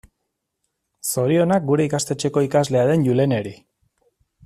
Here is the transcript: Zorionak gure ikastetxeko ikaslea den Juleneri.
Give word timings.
Zorionak 1.09 1.69
gure 1.73 1.87
ikastetxeko 1.91 2.45
ikaslea 2.49 2.91
den 2.93 3.09
Juleneri. 3.11 3.57